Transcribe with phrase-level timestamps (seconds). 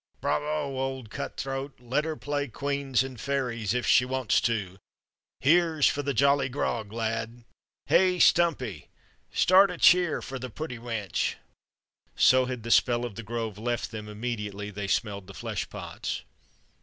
[0.19, 1.79] "Bravo, old cutthroat!
[1.79, 4.79] Let her play queens an' fairies, if she wants to.
[5.39, 7.43] Here's for th' jolly grog, lads.
[7.85, 8.87] Hey, Stumpy,
[9.31, 11.35] start a cheer for th' pretty wench!"
[12.15, 16.23] So had the spell of the Grove left them immediately they smelled the fleshpots.